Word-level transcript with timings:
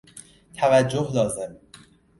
توجه 0.53 1.11
لازم 1.13 1.57